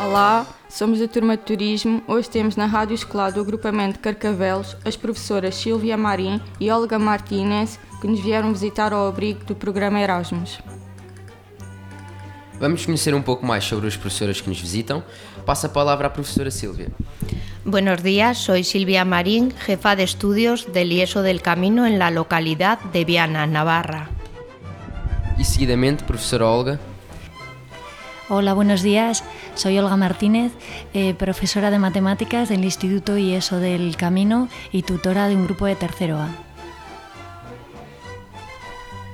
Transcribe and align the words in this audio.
Olá, 0.00 0.46
somos 0.68 0.98
da 0.98 1.06
turma 1.06 1.36
de 1.36 1.42
turismo. 1.44 2.02
Hoje 2.06 2.28
temos 2.28 2.56
na 2.56 2.66
Rádio 2.66 2.94
Escolar 2.94 3.32
do 3.32 3.40
agrupamento 3.40 3.98
Carcavelos 3.98 4.76
as 4.84 4.96
professoras 4.96 5.54
Silvia 5.54 5.96
Marim 5.96 6.40
e 6.58 6.70
Olga 6.70 6.98
Martínez 6.98 7.78
que 8.00 8.06
nos 8.06 8.20
vieram 8.20 8.52
visitar 8.52 8.92
ao 8.92 9.06
abrigo 9.06 9.44
do 9.44 9.54
programa 9.54 10.00
Erasmus. 10.00 10.60
Vamos 12.58 12.84
conhecer 12.84 13.14
um 13.14 13.22
pouco 13.22 13.44
mais 13.44 13.64
sobre 13.64 13.86
os 13.86 13.96
professores 13.96 14.40
que 14.40 14.48
nos 14.48 14.60
visitam. 14.60 15.02
Passa 15.44 15.66
a 15.66 15.70
palavra 15.70 16.06
à 16.06 16.10
professora 16.10 16.50
Silvia. 16.50 16.88
Buenos 17.64 18.02
días, 18.02 18.38
soy 18.38 18.64
Silvia 18.64 19.04
Marín, 19.04 19.52
jefa 19.66 19.94
de 19.94 20.04
estudios 20.04 20.66
del 20.72 20.92
IESO 20.92 21.22
del 21.22 21.42
Camino 21.42 21.86
en 21.86 21.98
la 21.98 22.10
localidad 22.10 22.78
de 22.92 23.04
Viana, 23.04 23.46
Navarra. 23.46 24.08
E 25.38 25.44
seguidamente, 25.44 26.04
professora 26.04 26.46
Olga. 26.46 26.91
Hola, 28.34 28.54
buenos 28.54 28.80
días. 28.80 29.24
Soy 29.56 29.78
Olga 29.78 29.98
Martínez, 29.98 30.52
eh, 30.94 31.12
profesora 31.12 31.70
de 31.70 31.78
matemáticas 31.78 32.48
del 32.48 32.64
Instituto 32.64 33.18
IESO 33.18 33.58
del 33.58 33.94
Camino 33.98 34.48
y 34.72 34.84
tutora 34.84 35.28
de 35.28 35.36
un 35.36 35.44
grupo 35.44 35.66
de 35.66 35.76
tercero 35.76 36.16
A. 36.16 36.30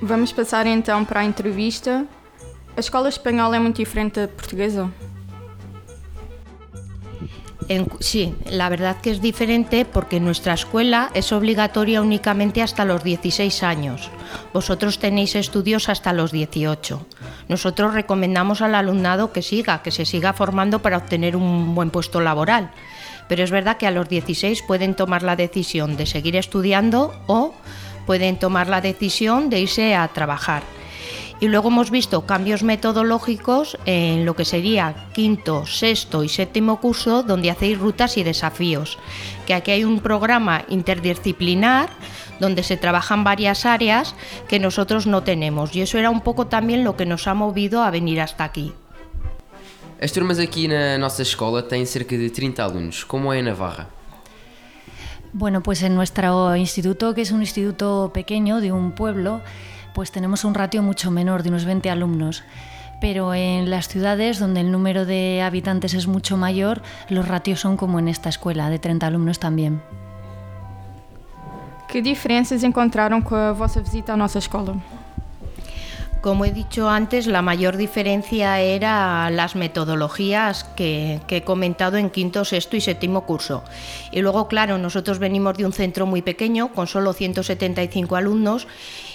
Vamos 0.00 0.32
passar 0.32 0.68
então 0.68 1.04
para 1.04 1.22
a 1.22 1.24
entrevista. 1.24 2.06
A 2.76 2.78
escola 2.78 3.08
espanhola 3.08 3.56
é 3.56 3.58
muito 3.58 3.78
diferente 3.78 4.20
da 4.20 4.28
portuguesa? 4.28 4.88
Sí, 8.00 8.34
la 8.46 8.70
verdad 8.70 8.96
que 9.02 9.10
es 9.10 9.20
diferente 9.20 9.84
porque 9.84 10.20
nuestra 10.20 10.54
escuela 10.54 11.10
es 11.12 11.32
obligatoria 11.32 12.00
únicamente 12.00 12.62
hasta 12.62 12.86
los 12.86 13.04
16 13.04 13.62
años. 13.62 14.10
Vosotros 14.54 14.98
tenéis 14.98 15.34
estudios 15.34 15.90
hasta 15.90 16.14
los 16.14 16.32
18. 16.32 17.06
Nosotros 17.48 17.92
recomendamos 17.92 18.62
al 18.62 18.74
alumnado 18.74 19.32
que 19.32 19.42
siga, 19.42 19.82
que 19.82 19.90
se 19.90 20.06
siga 20.06 20.32
formando 20.32 20.80
para 20.80 20.96
obtener 20.96 21.36
un 21.36 21.74
buen 21.74 21.90
puesto 21.90 22.22
laboral. 22.22 22.70
Pero 23.28 23.44
es 23.44 23.50
verdad 23.50 23.76
que 23.76 23.86
a 23.86 23.90
los 23.90 24.08
16 24.08 24.62
pueden 24.62 24.94
tomar 24.94 25.22
la 25.22 25.36
decisión 25.36 25.98
de 25.98 26.06
seguir 26.06 26.36
estudiando 26.36 27.14
o 27.26 27.54
pueden 28.06 28.38
tomar 28.38 28.68
la 28.68 28.80
decisión 28.80 29.50
de 29.50 29.60
irse 29.60 29.94
a 29.94 30.08
trabajar. 30.08 30.62
Y 31.40 31.46
luego 31.46 31.68
hemos 31.68 31.90
visto 31.90 32.26
cambios 32.26 32.62
metodológicos 32.62 33.78
en 33.86 34.24
lo 34.24 34.34
que 34.34 34.44
sería 34.44 35.06
quinto, 35.12 35.66
sexto 35.66 36.24
y 36.24 36.28
séptimo 36.28 36.80
curso, 36.80 37.22
donde 37.22 37.50
hacéis 37.50 37.78
rutas 37.78 38.16
y 38.16 38.24
desafíos. 38.24 38.98
Que 39.46 39.54
aquí 39.54 39.70
hay 39.70 39.84
un 39.84 40.00
programa 40.00 40.64
interdisciplinar 40.68 41.90
donde 42.40 42.62
se 42.64 42.76
trabajan 42.76 43.22
varias 43.22 43.66
áreas 43.66 44.14
que 44.48 44.58
nosotros 44.58 45.06
no 45.06 45.22
tenemos. 45.22 45.74
Y 45.76 45.82
eso 45.82 45.98
era 45.98 46.10
un 46.10 46.22
poco 46.22 46.48
también 46.48 46.82
lo 46.82 46.96
que 46.96 47.06
nos 47.06 47.28
ha 47.28 47.34
movido 47.34 47.82
a 47.82 47.90
venir 47.90 48.20
hasta 48.20 48.44
aquí. 48.44 48.72
As 50.00 50.12
turmas 50.12 50.38
aqui 50.38 50.68
na 50.68 50.96
nossa 50.96 51.22
escola 51.22 51.60
têm 51.60 51.84
cerca 51.84 52.16
de 52.16 52.30
30 52.30 52.62
alunos. 52.62 53.02
Como 53.02 53.32
é 53.32 53.40
em 53.40 53.42
Navarra? 53.42 53.90
Bueno, 55.32 55.60
pues 55.60 55.82
en 55.82 55.96
nuestro 55.96 56.54
instituto, 56.54 57.14
que 57.14 57.22
es 57.22 57.32
un 57.32 57.42
instituto 57.42 58.12
pequeño 58.14 58.60
de 58.60 58.70
un 58.70 58.92
pueblo, 58.92 59.40
pues 59.94 60.12
tenemos 60.12 60.44
un 60.44 60.54
ratio 60.54 60.82
mucho 60.82 61.10
menor, 61.10 61.42
de 61.42 61.50
unos 61.50 61.64
20 61.64 61.90
alumnos. 61.90 62.42
Pero 63.00 63.32
en 63.34 63.70
las 63.70 63.88
ciudades, 63.88 64.38
donde 64.38 64.60
el 64.60 64.72
número 64.72 65.06
de 65.06 65.42
habitantes 65.42 65.94
es 65.94 66.06
mucho 66.06 66.36
mayor, 66.36 66.82
los 67.08 67.28
ratios 67.28 67.60
son 67.60 67.76
como 67.76 67.98
en 67.98 68.08
esta 68.08 68.28
escuela, 68.28 68.70
de 68.70 68.78
30 68.78 69.06
alumnos 69.06 69.38
también. 69.38 69.80
Que 71.88 72.02
diferenças 72.02 72.64
encontraram 72.64 73.22
com 73.22 73.34
a 73.34 73.52
vossa 73.54 73.80
visita 73.80 74.12
à 74.12 74.16
nossa 74.16 74.38
escola? 74.38 74.76
Como 76.20 76.44
he 76.44 76.50
dicho 76.50 76.88
antes, 76.88 77.26
la 77.26 77.42
mayor 77.42 77.76
diferencia 77.76 78.60
era 78.60 79.30
las 79.30 79.54
metodologías 79.54 80.64
que, 80.64 81.20
que 81.28 81.38
he 81.38 81.44
comentado 81.44 81.96
en 81.96 82.10
quinto, 82.10 82.44
sexto 82.44 82.76
y 82.76 82.80
séptimo 82.80 83.24
curso. 83.24 83.62
Y 84.10 84.20
luego, 84.20 84.48
claro, 84.48 84.76
nosotros 84.78 85.20
venimos 85.20 85.56
de 85.56 85.64
un 85.64 85.72
centro 85.72 86.06
muy 86.06 86.20
pequeño, 86.20 86.72
con 86.74 86.88
solo 86.88 87.12
175 87.12 88.16
alumnos, 88.16 88.66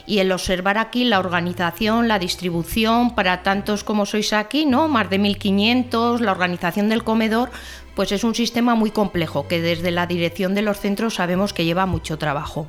y 0.06 0.19
el 0.19 0.31
observar 0.31 0.78
aquí 0.78 1.06
la 1.06 1.19
organización, 1.19 2.08
la 2.08 2.19
distribución, 2.19 3.16
para 3.16 3.44
tantos 3.44 3.84
como 3.84 4.06
sois 4.06 4.34
aquí, 4.34 4.66
¿no? 4.66 4.88
Más 4.88 5.09
de 5.09 5.19
1.500, 5.19 6.19
la 6.19 6.31
organización 6.31 6.90
del 6.90 7.03
comedor, 7.03 7.52
pues 7.96 8.12
es 8.12 8.24
un 8.24 8.36
sistema 8.36 8.75
muy 8.75 8.92
complejo, 8.92 9.47
que 9.47 9.62
desde 9.62 9.92
la 9.92 10.08
dirección 10.08 10.56
de 10.56 10.62
los 10.62 10.80
centros 10.80 11.16
sabemos 11.16 11.53
que 11.53 11.66
lleva 11.66 11.86
mucho 11.86 12.18
trabajo. 12.18 12.68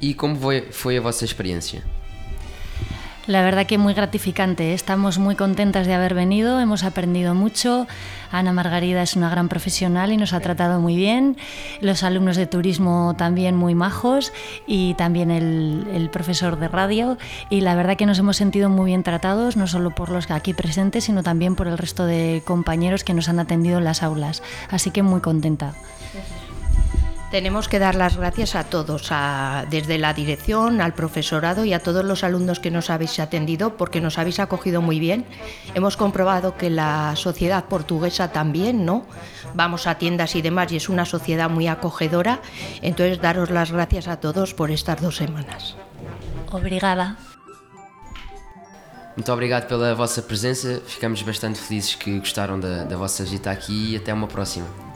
E 0.00 0.14
como 0.14 0.36
foi, 0.36 0.70
foi 0.70 0.96
a 0.96 1.00
vossa 1.00 1.24
experiência? 1.24 1.82
La 3.28 3.42
verdad 3.42 3.66
que 3.66 3.76
muy 3.76 3.92
gratificante. 3.92 4.72
Estamos 4.72 5.18
muy 5.18 5.36
contentas 5.36 5.86
de 5.86 5.92
haber 5.92 6.14
venido, 6.14 6.60
hemos 6.60 6.82
aprendido 6.82 7.34
mucho. 7.34 7.86
Ana 8.32 8.54
Margarida 8.54 9.02
es 9.02 9.16
una 9.16 9.28
gran 9.28 9.50
profesional 9.50 10.12
y 10.12 10.16
nos 10.16 10.32
ha 10.32 10.40
tratado 10.40 10.80
muy 10.80 10.96
bien. 10.96 11.36
Los 11.82 12.04
alumnos 12.04 12.38
de 12.38 12.46
turismo 12.46 13.14
también 13.18 13.54
muy 13.54 13.74
majos 13.74 14.32
y 14.66 14.94
también 14.94 15.30
el, 15.30 15.86
el 15.92 16.08
profesor 16.08 16.58
de 16.58 16.68
radio. 16.68 17.18
Y 17.50 17.60
la 17.60 17.74
verdad 17.74 17.98
que 17.98 18.06
nos 18.06 18.18
hemos 18.18 18.38
sentido 18.38 18.70
muy 18.70 18.86
bien 18.86 19.02
tratados, 19.02 19.58
no 19.58 19.66
solo 19.66 19.94
por 19.94 20.08
los 20.08 20.30
aquí 20.30 20.54
presentes, 20.54 21.04
sino 21.04 21.22
también 21.22 21.54
por 21.54 21.68
el 21.68 21.76
resto 21.76 22.06
de 22.06 22.42
compañeros 22.46 23.04
que 23.04 23.12
nos 23.12 23.28
han 23.28 23.40
atendido 23.40 23.76
en 23.76 23.84
las 23.84 24.02
aulas. 24.02 24.42
Así 24.70 24.90
que 24.90 25.02
muy 25.02 25.20
contenta. 25.20 25.74
Tenemos 27.30 27.68
que 27.68 27.78
dar 27.78 27.94
las 27.94 28.16
gracias 28.16 28.54
a 28.54 28.64
todos, 28.64 29.08
a- 29.10 29.66
desde 29.68 29.98
la 29.98 30.14
dirección, 30.14 30.80
al 30.80 30.94
profesorado 30.94 31.66
y 31.66 31.74
a 31.74 31.80
todos 31.82 32.02
los 32.02 32.24
alumnos 32.24 32.58
que 32.58 32.70
nos 32.70 32.88
habéis 32.88 33.20
atendido 33.20 33.76
porque 33.76 34.00
nos 34.00 34.16
habéis 34.16 34.40
acogido 34.40 34.80
muy 34.80 34.98
bien. 34.98 35.26
Hemos 35.74 35.98
comprobado 35.98 36.56
que 36.56 36.70
la 36.70 37.14
sociedad 37.16 37.66
portuguesa 37.66 38.32
también, 38.32 38.86
¿no? 38.86 39.04
Vamos 39.52 39.86
a 39.86 39.96
tiendas 39.96 40.36
y 40.36 40.42
demás 40.42 40.72
y 40.72 40.76
es 40.76 40.88
una 40.88 41.04
sociedad 41.04 41.50
muy 41.50 41.68
acogedora. 41.68 42.40
Entonces, 42.80 43.20
daros 43.20 43.50
las 43.50 43.72
gracias 43.72 44.08
a 44.08 44.16
todos 44.20 44.54
por 44.54 44.70
estas 44.70 45.02
dos 45.02 45.16
semanas. 45.16 45.76
Obrigada. 46.50 47.16
Muito 49.16 49.32
obrigado 49.34 49.66
pela 49.66 49.94
vossa 49.94 50.22
presença. 50.22 50.80
Ficamos 50.86 51.22
bastante 51.22 51.58
felizes 51.60 51.94
que 51.96 52.18
gostaram 52.20 52.58
da, 52.58 52.84
da 52.84 52.96
vossa 52.96 53.22
visita 53.24 53.50
aqui 53.50 53.92
e 53.92 53.96
até 53.96 54.14
uma 54.14 54.28
próxima. 54.28 54.87